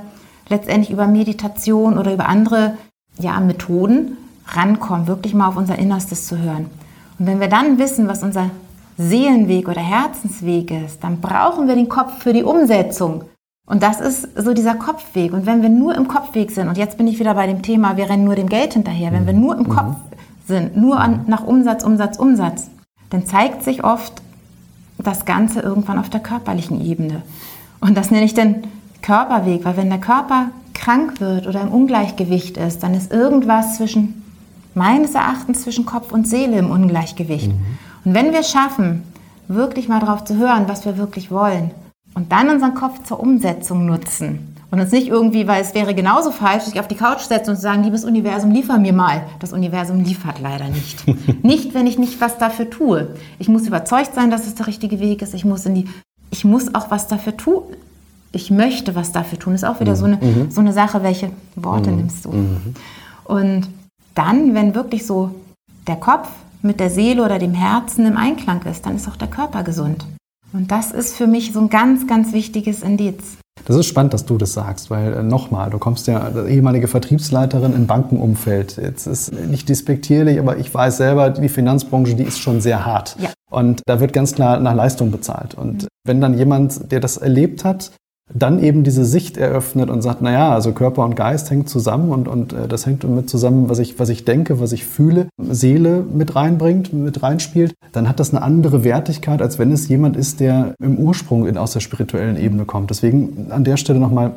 [0.49, 2.75] letztendlich über Meditation oder über andere
[3.19, 4.17] ja, Methoden
[4.49, 6.71] rankommen, wirklich mal auf unser Innerstes zu hören.
[7.19, 8.51] Und wenn wir dann wissen, was unser
[8.99, 13.25] Seelenweg oder Herzensweg ist, dann brauchen wir den Kopf für die Umsetzung.
[13.67, 15.33] Und das ist so dieser Kopfweg.
[15.33, 17.97] Und wenn wir nur im Kopfweg sind, und jetzt bin ich wieder bei dem Thema,
[17.97, 19.69] wir rennen nur dem Geld hinterher, wenn wir nur im mhm.
[19.69, 19.97] Kopf
[20.47, 22.71] sind, nur an, nach Umsatz, Umsatz, Umsatz,
[23.11, 24.23] dann zeigt sich oft
[24.99, 27.23] das Ganze irgendwann auf der körperlichen Ebene.
[27.81, 28.63] Und das nenne ich dann
[29.07, 34.25] Körperweg, weil wenn der Körper krank wird oder im Ungleichgewicht ist, dann ist irgendwas zwischen,
[34.75, 37.53] meines Erachtens, zwischen Kopf und Seele im Ungleichgewicht.
[37.53, 37.79] Mhm.
[38.05, 39.05] Und wenn wir schaffen,
[39.47, 41.71] wirklich mal darauf zu hören, was wir wirklich wollen,
[42.15, 46.33] und dann unseren Kopf zur Umsetzung nutzen und uns nicht irgendwie, weil es wäre genauso
[46.33, 49.23] falsch, sich auf die Couch setzen und sagen, liebes Universum, liefer mir mal.
[49.39, 51.05] Das Universum liefert leider nicht.
[51.45, 53.15] nicht, wenn ich nicht was dafür tue.
[53.39, 55.35] Ich muss überzeugt sein, dass es der richtige Weg ist.
[55.35, 55.89] Ich muss in die,
[56.31, 57.63] ich muss auch was dafür tun.
[58.33, 59.53] Ich möchte was dafür tun.
[59.55, 60.51] Das ist auch wieder so eine, mhm.
[60.51, 61.97] so eine Sache, welche Worte mhm.
[61.97, 62.33] nimmst du.
[62.33, 62.75] Mhm.
[63.25, 63.69] Und
[64.15, 65.35] dann, wenn wirklich so
[65.87, 66.29] der Kopf
[66.63, 70.05] mit der Seele oder dem Herzen im Einklang ist, dann ist auch der Körper gesund.
[70.53, 73.39] Und das ist für mich so ein ganz, ganz wichtiges Indiz.
[73.65, 77.75] Das ist spannend, dass du das sagst, weil äh, nochmal, du kommst ja ehemalige Vertriebsleiterin
[77.75, 78.77] im Bankenumfeld.
[78.77, 83.17] Jetzt ist nicht despektierlich, aber ich weiß selber, die Finanzbranche, die ist schon sehr hart.
[83.19, 83.31] Ja.
[83.51, 85.55] Und da wird ganz klar nach Leistung bezahlt.
[85.55, 85.89] Und mhm.
[86.05, 87.91] wenn dann jemand, der das erlebt hat,
[88.35, 92.27] dann eben diese Sicht eröffnet und sagt, naja, also Körper und Geist hängen zusammen und,
[92.27, 96.03] und äh, das hängt mit zusammen, was ich, was ich denke, was ich fühle, Seele
[96.03, 100.41] mit reinbringt, mit reinspielt, dann hat das eine andere Wertigkeit, als wenn es jemand ist,
[100.41, 102.91] der im Ursprung in, aus der spirituellen Ebene kommt.
[102.91, 104.33] Deswegen an der Stelle nochmal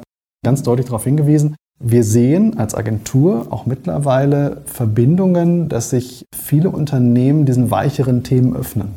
[0.46, 7.46] ganz deutlich darauf hingewiesen, wir sehen als Agentur auch mittlerweile Verbindungen, dass sich viele Unternehmen
[7.46, 8.90] diesen weicheren Themen öffnen.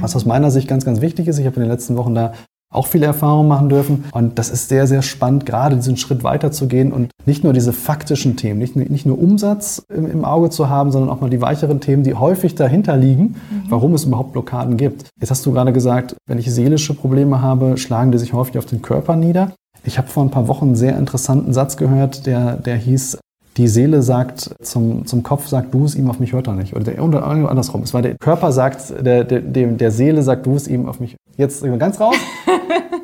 [0.00, 1.38] Was aus meiner Sicht ganz, ganz wichtig ist.
[1.38, 2.34] Ich habe in den letzten Wochen da
[2.72, 4.04] auch viele Erfahrungen machen dürfen.
[4.12, 8.36] Und das ist sehr, sehr spannend, gerade diesen Schritt weiterzugehen und nicht nur diese faktischen
[8.36, 11.80] Themen, nicht, nicht nur Umsatz im, im, Auge zu haben, sondern auch mal die weicheren
[11.80, 13.62] Themen, die häufig dahinter liegen, mhm.
[13.68, 15.06] warum es überhaupt Blockaden gibt.
[15.20, 18.66] Jetzt hast du gerade gesagt, wenn ich seelische Probleme habe, schlagen die sich häufig auf
[18.66, 19.52] den Körper nieder.
[19.84, 23.18] Ich habe vor ein paar Wochen einen sehr interessanten Satz gehört, der, der hieß,
[23.58, 26.74] die Seele sagt zum, zum Kopf, sagt du es ihm, auf mich hört er nicht.
[26.74, 27.82] Oder, der, oder andersrum.
[27.82, 31.16] Es war der Körper sagt, der, der, der Seele sagt du es ihm, auf mich.
[31.36, 32.14] Jetzt ganz raus.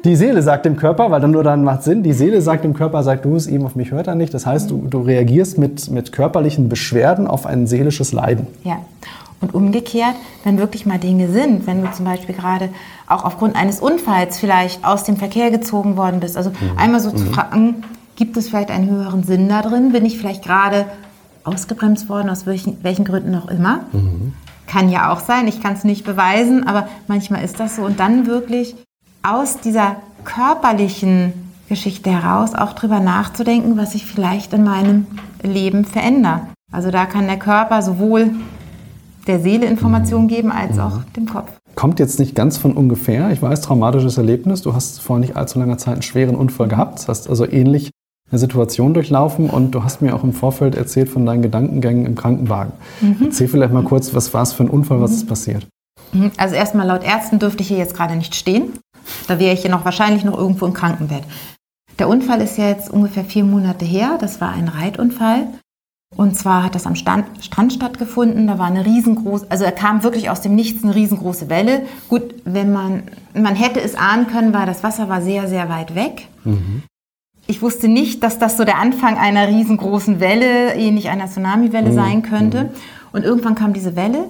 [0.05, 2.75] Die Seele sagt dem Körper, weil dann nur dann macht Sinn, die Seele sagt dem
[2.75, 4.35] Körper, sagt du es ihm, auf mich hört er nicht.
[4.35, 8.47] Das heißt, du, du reagierst mit, mit körperlichen Beschwerden auf ein seelisches Leiden.
[8.64, 8.81] Ja.
[9.40, 10.14] Und umgekehrt,
[10.45, 12.69] wenn wirklich mal Dinge sind, wenn du zum Beispiel gerade
[13.09, 16.77] auch aufgrund eines Unfalls vielleicht aus dem Verkehr gezogen worden bist, also mhm.
[16.77, 17.17] einmal so mhm.
[17.17, 17.85] zu fragen,
[18.16, 19.92] Gibt es vielleicht einen höheren Sinn da drin?
[19.92, 20.87] Bin ich vielleicht gerade
[21.42, 23.81] ausgebremst worden, aus welchen, welchen Gründen auch immer?
[23.92, 24.33] Mhm.
[24.66, 27.83] Kann ja auch sein, ich kann es nicht beweisen, aber manchmal ist das so.
[27.83, 28.77] Und dann wirklich
[29.22, 31.33] aus dieser körperlichen
[31.68, 35.07] Geschichte heraus auch drüber nachzudenken, was ich vielleicht in meinem
[35.42, 36.42] Leben verändere.
[36.72, 38.31] Also da kann der Körper sowohl
[39.27, 41.50] der Seele Informationen geben als auch dem Kopf.
[41.74, 43.31] Kommt jetzt nicht ganz von ungefähr.
[43.31, 44.62] Ich weiß, traumatisches Erlebnis.
[44.62, 47.07] Du hast vor nicht allzu langer Zeit einen schweren Unfall gehabt.
[47.09, 47.90] Hast also ähnlich
[48.31, 52.15] eine Situation durchlaufen und du hast mir auch im Vorfeld erzählt von deinen Gedankengängen im
[52.15, 52.73] Krankenwagen.
[53.01, 53.17] Mhm.
[53.27, 55.67] Erzähl vielleicht mal kurz, was war es für ein Unfall, was ist passiert?
[56.13, 56.33] Mhm.
[56.37, 58.73] Also erstmal laut Ärzten dürfte ich hier jetzt gerade nicht stehen.
[59.29, 61.23] Da wäre ich ja noch wahrscheinlich noch irgendwo im Krankenbett.
[61.99, 64.17] Der Unfall ist ja jetzt ungefähr vier Monate her.
[64.21, 65.47] Das war ein Reitunfall.
[66.17, 68.47] Und zwar hat das am Stand, Strand stattgefunden.
[68.47, 71.83] Da war eine riesengroße, also er kam wirklich aus dem Nichts eine riesengroße Welle.
[72.09, 73.03] Gut, wenn man,
[73.35, 76.29] man hätte es ahnen können, weil das Wasser war sehr, sehr weit weg.
[76.45, 76.83] Mhm
[77.46, 81.94] ich wusste nicht, dass das so der Anfang einer riesengroßen Welle, ähnlich einer Tsunamiwelle mhm.
[81.94, 82.64] sein könnte.
[82.64, 82.70] Mhm.
[83.12, 84.24] Und irgendwann kam diese Welle.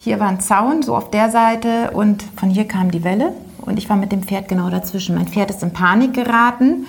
[0.00, 3.32] Hier war ein Zaun, so auf der Seite, und von hier kam die Welle.
[3.58, 5.14] Und ich war mit dem Pferd genau dazwischen.
[5.14, 6.86] Mein Pferd ist in Panik geraten.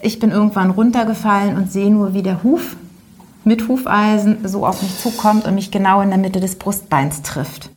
[0.00, 2.76] Ich bin irgendwann runtergefallen und sehe nur, wie der Huf
[3.44, 7.70] mit Hufeisen so auf mich zukommt und mich genau in der Mitte des Brustbeins trifft.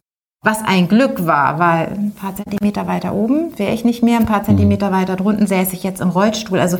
[0.44, 4.26] Was ein Glück war, weil ein paar Zentimeter weiter oben wäre ich nicht mehr, ein
[4.26, 6.60] paar Zentimeter weiter drunten säße ich jetzt im Rollstuhl.
[6.60, 6.78] Also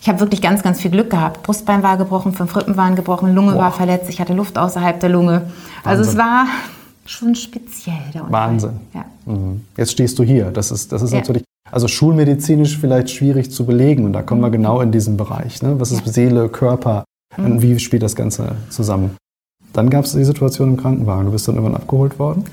[0.00, 1.42] ich habe wirklich ganz, ganz viel Glück gehabt.
[1.42, 3.62] Brustbein war gebrochen, fünf Rippen waren gebrochen, Lunge Boah.
[3.62, 5.32] war verletzt, ich hatte Luft außerhalb der Lunge.
[5.32, 5.50] Wahnsinn.
[5.84, 6.46] Also es war
[7.06, 7.96] schon speziell.
[8.12, 8.30] Der.
[8.30, 8.80] Wahnsinn.
[8.92, 9.04] Ja.
[9.26, 9.64] Mhm.
[9.76, 10.50] Jetzt stehst du hier.
[10.50, 11.20] Das ist, das ist ja.
[11.20, 14.04] natürlich, also schulmedizinisch vielleicht schwierig zu belegen.
[14.04, 14.52] Und da kommen wir mhm.
[14.52, 15.62] genau in diesen Bereich.
[15.62, 15.78] Ne?
[15.78, 16.06] Was ist.
[16.06, 17.04] Seele, Körper?
[17.36, 17.44] Mhm.
[17.44, 19.16] Und wie spielt das Ganze zusammen?
[19.72, 21.26] Dann gab es die Situation im Krankenwagen.
[21.26, 22.44] Du bist dann irgendwann abgeholt worden?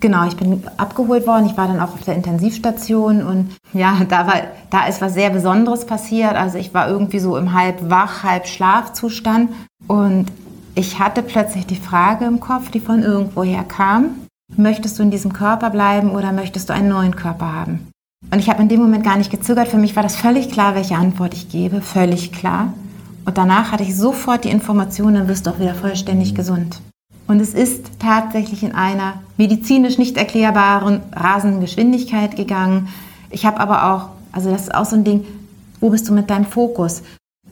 [0.00, 1.46] Genau, ich bin abgeholt worden.
[1.46, 4.34] Ich war dann auch auf der Intensivstation und ja, da war,
[4.70, 6.34] da ist was sehr Besonderes passiert.
[6.34, 9.50] Also ich war irgendwie so im halb wach, halb Schlafzustand
[9.86, 10.26] und
[10.74, 14.26] ich hatte plötzlich die Frage im Kopf, die von irgendwoher kam.
[14.56, 17.90] Möchtest du in diesem Körper bleiben oder möchtest du einen neuen Körper haben?
[18.30, 19.68] Und ich habe in dem Moment gar nicht gezögert.
[19.68, 21.82] Für mich war das völlig klar, welche Antwort ich gebe.
[21.82, 22.72] Völlig klar.
[23.26, 26.80] Und danach hatte ich sofort die Information, dann wirst du auch wieder vollständig gesund.
[27.30, 32.88] Und es ist tatsächlich in einer medizinisch nicht erklärbaren, rasenden Geschwindigkeit gegangen.
[33.30, 35.24] Ich habe aber auch, also das ist auch so ein Ding,
[35.78, 37.04] wo bist du mit deinem Fokus?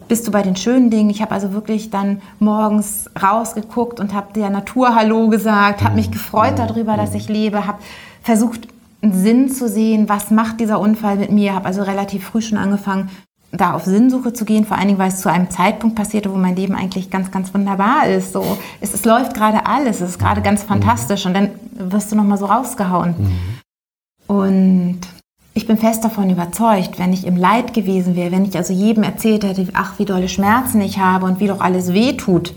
[0.09, 1.11] Bist du bei den schönen Dingen?
[1.11, 6.11] Ich habe also wirklich dann morgens rausgeguckt und habe der Natur Hallo gesagt, habe mich
[6.11, 7.79] gefreut darüber, dass ich lebe, habe
[8.21, 8.67] versucht,
[9.01, 11.55] einen Sinn zu sehen, was macht dieser Unfall mit mir.
[11.55, 13.11] Habe also relativ früh schon angefangen,
[13.51, 16.37] da auf Sinnsuche zu gehen, vor allen Dingen, weil es zu einem Zeitpunkt passierte, wo
[16.37, 18.33] mein Leben eigentlich ganz, ganz wunderbar ist.
[18.33, 20.69] So, es, es läuft gerade alles, es ist gerade ganz mhm.
[20.69, 23.15] fantastisch und dann wirst du nochmal so rausgehauen.
[23.19, 24.37] Mhm.
[24.37, 25.01] Und
[25.55, 29.03] ich bin fest davon überzeugt, wenn ich im Leid gewesen wäre, wenn ich also jedem
[29.03, 32.55] erzählt hätte, ach, wie dolle Schmerzen ich habe und wie doch alles weh tut,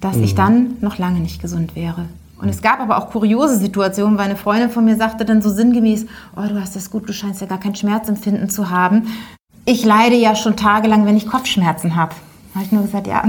[0.00, 0.24] dass mhm.
[0.24, 2.04] ich dann noch lange nicht gesund wäre.
[2.36, 5.48] Und es gab aber auch kuriose Situationen, weil eine Freundin von mir sagte dann so
[5.48, 6.04] sinngemäß,
[6.36, 9.06] oh, du hast das gut, du scheinst ja gar kein Schmerzempfinden zu haben
[9.64, 12.14] ich leide ja schon tagelang, wenn ich Kopfschmerzen habe.
[12.52, 13.24] Da habe ich nur gesagt, ja,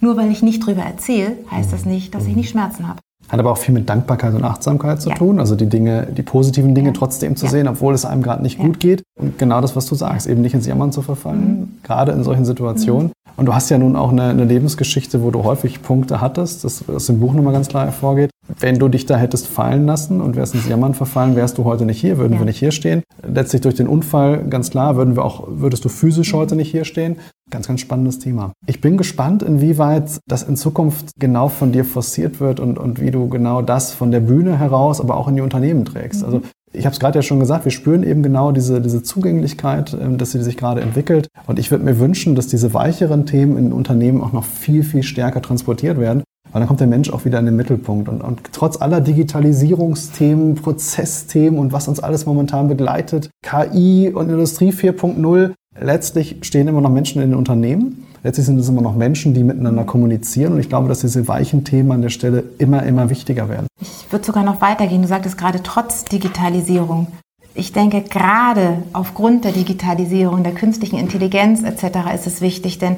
[0.00, 2.98] nur weil ich nicht drüber erzähle, heißt das nicht, dass ich nicht Schmerzen habe.
[3.28, 5.16] Hat aber auch viel mit Dankbarkeit und Achtsamkeit zu ja.
[5.16, 6.94] tun, also die Dinge, die positiven Dinge ja.
[6.94, 7.50] trotzdem zu ja.
[7.50, 9.02] sehen, obwohl es einem gerade nicht gut geht.
[9.18, 11.78] Und genau das, was du sagst, eben nicht ins Jammern zu verfallen, mhm.
[11.82, 13.08] gerade in solchen Situationen.
[13.08, 13.12] Mhm.
[13.36, 16.88] Und du hast ja nun auch eine, eine, Lebensgeschichte, wo du häufig Punkte hattest, das
[16.88, 18.30] aus dem Buch nochmal ganz klar hervorgeht.
[18.60, 21.84] Wenn du dich da hättest fallen lassen und wärst ins Jammern verfallen, wärst du heute
[21.84, 23.02] nicht hier, würden wir nicht hier stehen.
[23.26, 26.38] Letztlich durch den Unfall, ganz klar, würden wir auch, würdest du physisch mhm.
[26.38, 27.16] heute nicht hier stehen.
[27.50, 28.52] Ganz, ganz spannendes Thema.
[28.66, 33.10] Ich bin gespannt, inwieweit das in Zukunft genau von dir forciert wird und, und wie
[33.10, 36.24] du genau das von der Bühne heraus, aber auch in die Unternehmen trägst.
[36.24, 36.42] Also
[36.76, 40.18] ich habe es gerade ja schon gesagt, wir spüren eben genau diese, diese Zugänglichkeit, ähm,
[40.18, 41.28] dass sie sich gerade entwickelt.
[41.46, 45.02] Und ich würde mir wünschen, dass diese weicheren Themen in Unternehmen auch noch viel, viel
[45.02, 46.22] stärker transportiert werden.
[46.52, 48.08] Weil dann kommt der Mensch auch wieder in den Mittelpunkt.
[48.08, 54.70] Und, und trotz aller Digitalisierungsthemen, Prozessthemen und was uns alles momentan begleitet, KI und Industrie
[54.70, 58.06] 4.0, letztlich stehen immer noch Menschen in den Unternehmen.
[58.22, 60.54] Letztlich sind es immer noch Menschen, die miteinander kommunizieren.
[60.54, 63.66] Und ich glaube, dass diese weichen Themen an der Stelle immer, immer wichtiger werden.
[63.80, 65.02] Ich würde sogar noch weitergehen.
[65.02, 67.08] Du sagtest gerade trotz Digitalisierung.
[67.54, 72.14] Ich denke, gerade aufgrund der Digitalisierung, der künstlichen Intelligenz etc.
[72.14, 72.96] ist es wichtig, denn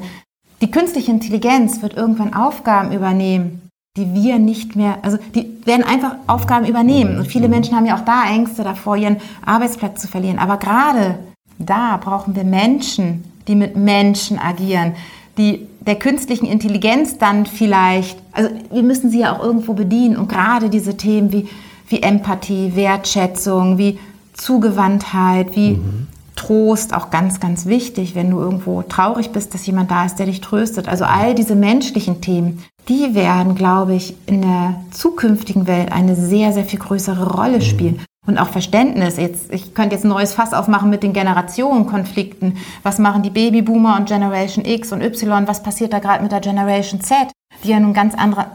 [0.61, 6.15] die künstliche Intelligenz wird irgendwann Aufgaben übernehmen, die wir nicht mehr, also die werden einfach
[6.27, 7.17] Aufgaben übernehmen.
[7.17, 10.39] Und viele Menschen haben ja auch da Ängste davor, ihren Arbeitsplatz zu verlieren.
[10.39, 11.19] Aber gerade
[11.59, 14.93] da brauchen wir Menschen, die mit Menschen agieren,
[15.37, 20.29] die der künstlichen Intelligenz dann vielleicht, also wir müssen sie ja auch irgendwo bedienen und
[20.29, 21.47] gerade diese Themen wie,
[21.87, 23.99] wie Empathie, Wertschätzung, wie
[24.33, 26.07] Zugewandtheit, wie mhm.
[26.35, 30.25] Trost, auch ganz, ganz wichtig, wenn du irgendwo traurig bist, dass jemand da ist, der
[30.25, 30.87] dich tröstet.
[30.87, 36.51] Also all diese menschlichen Themen, die werden, glaube ich, in der zukünftigen Welt eine sehr,
[36.51, 37.61] sehr viel größere Rolle mhm.
[37.61, 39.17] spielen und auch Verständnis.
[39.17, 42.57] Jetzt, ich könnte jetzt ein neues Fass aufmachen mit den Generationenkonflikten.
[42.83, 45.47] Was machen die Babyboomer und Generation X und Y?
[45.47, 47.17] Was passiert da gerade mit der Generation Z,
[47.63, 48.47] die ja nun ganz andere,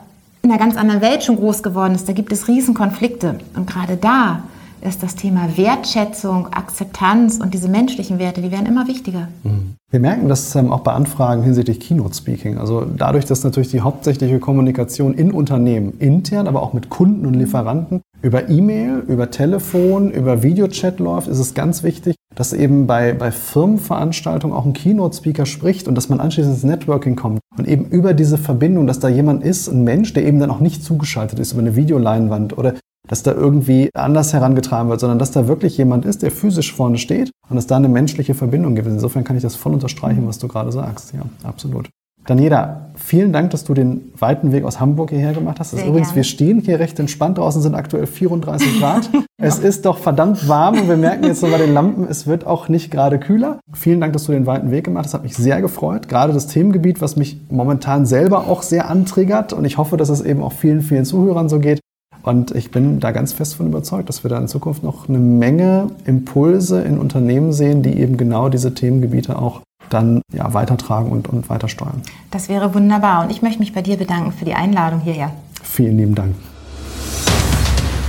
[0.43, 2.09] in einer ganz anderen Welt schon groß geworden ist?
[2.09, 3.39] Da gibt es Riesenkonflikte.
[3.57, 4.43] Und gerade da
[4.85, 9.29] ist das Thema Wertschätzung, Akzeptanz und diese menschlichen Werte, die werden immer wichtiger.
[9.43, 9.75] Mhm.
[9.91, 12.59] Wir merken das ähm, auch bei Anfragen hinsichtlich Keynote Speaking.
[12.59, 17.35] Also dadurch, dass natürlich die hauptsächliche Kommunikation in Unternehmen intern, aber auch mit Kunden und
[17.35, 23.13] Lieferanten über E-Mail, über Telefon, über Videochat läuft, ist es ganz wichtig, dass eben bei,
[23.13, 27.39] bei Firmenveranstaltungen auch ein Keynote-Speaker spricht und dass man anschließend ins Networking kommt.
[27.57, 30.61] Und eben über diese Verbindung, dass da jemand ist, ein Mensch, der eben dann auch
[30.61, 32.75] nicht zugeschaltet ist über eine Videoleinwand oder
[33.09, 36.99] dass da irgendwie anders herangetragen wird, sondern dass da wirklich jemand ist, der physisch vorne
[36.99, 38.89] steht und es da eine menschliche Verbindung gibt.
[38.89, 41.13] Insofern kann ich das voll unterstreichen, was du gerade sagst.
[41.13, 41.89] Ja, absolut.
[42.27, 45.73] Daniela, vielen Dank, dass du den weiten Weg aus Hamburg hierher gemacht hast.
[45.73, 46.17] Sehr übrigens, gerne.
[46.17, 47.37] wir stehen hier recht entspannt.
[47.37, 49.11] Draußen sind aktuell 34 Grad.
[49.37, 52.47] es ist doch verdammt warm und wir merken jetzt so bei den Lampen, es wird
[52.47, 53.59] auch nicht gerade kühler.
[53.75, 55.13] Vielen Dank, dass du den weiten Weg gemacht hast.
[55.13, 56.09] Das hat mich sehr gefreut.
[56.09, 59.53] Gerade das Themengebiet, was mich momentan selber auch sehr antriggert.
[59.53, 61.81] Und ich hoffe, dass es eben auch vielen, vielen Zuhörern so geht.
[62.25, 65.19] Und ich bin da ganz fest von überzeugt, dass wir da in Zukunft noch eine
[65.19, 69.61] Menge Impulse in Unternehmen sehen, die eben genau diese Themengebiete auch
[69.91, 72.01] dann ja, weitertragen und, und weiter steuern.
[72.31, 73.23] Das wäre wunderbar.
[73.23, 75.33] Und ich möchte mich bei dir bedanken für die Einladung hierher.
[75.63, 76.35] Vielen lieben Dank.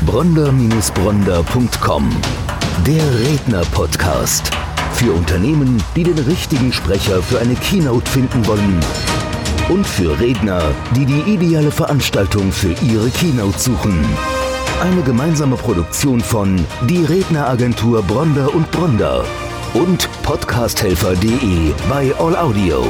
[0.06, 2.10] Bronder-Bronder.com
[2.88, 4.50] Der Redner-Podcast.
[4.94, 8.80] Für Unternehmen, die den richtigen Sprecher für eine Keynote finden wollen
[9.70, 10.62] und für Redner,
[10.96, 14.06] die die ideale Veranstaltung für ihre Keynote suchen.
[14.82, 19.24] Eine gemeinsame Produktion von Die Redneragentur Bronder und Bronder
[19.74, 22.84] und podcasthelfer.de bei All Audio.